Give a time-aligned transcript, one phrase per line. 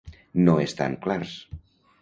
[0.47, 1.39] No estan clars.